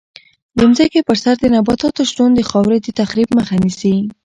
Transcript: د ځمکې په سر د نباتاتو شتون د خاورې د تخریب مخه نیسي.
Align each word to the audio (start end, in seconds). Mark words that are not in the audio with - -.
د 0.57 0.59
ځمکې 0.75 0.99
په 1.07 1.13
سر 1.21 1.35
د 1.41 1.45
نباتاتو 1.55 2.01
شتون 2.09 2.29
د 2.35 2.41
خاورې 2.49 2.77
د 2.81 2.87
تخریب 2.99 3.29
مخه 3.37 3.55
نیسي. 3.63 3.95